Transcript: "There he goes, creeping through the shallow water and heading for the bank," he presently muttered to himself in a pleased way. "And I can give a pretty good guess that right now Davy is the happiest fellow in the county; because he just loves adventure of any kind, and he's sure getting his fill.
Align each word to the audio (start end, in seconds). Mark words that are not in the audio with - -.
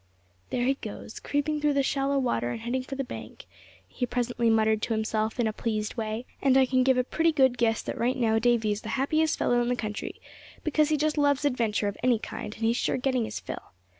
"There 0.49 0.65
he 0.65 0.73
goes, 0.81 1.19
creeping 1.19 1.61
through 1.61 1.75
the 1.75 1.83
shallow 1.83 2.17
water 2.17 2.49
and 2.49 2.61
heading 2.61 2.81
for 2.81 2.95
the 2.95 3.03
bank," 3.03 3.45
he 3.87 4.07
presently 4.07 4.49
muttered 4.49 4.81
to 4.81 4.93
himself 4.95 5.39
in 5.39 5.45
a 5.45 5.53
pleased 5.53 5.93
way. 5.93 6.25
"And 6.41 6.57
I 6.57 6.65
can 6.65 6.81
give 6.81 6.97
a 6.97 7.03
pretty 7.03 7.31
good 7.31 7.55
guess 7.55 7.83
that 7.83 7.99
right 7.99 8.17
now 8.17 8.39
Davy 8.39 8.71
is 8.71 8.81
the 8.81 8.89
happiest 8.97 9.37
fellow 9.37 9.61
in 9.61 9.67
the 9.69 9.75
county; 9.75 10.19
because 10.63 10.89
he 10.89 10.97
just 10.97 11.19
loves 11.19 11.45
adventure 11.45 11.87
of 11.87 11.97
any 12.01 12.17
kind, 12.17 12.55
and 12.55 12.63
he's 12.65 12.77
sure 12.77 12.97
getting 12.97 13.25
his 13.25 13.39
fill. 13.39 13.73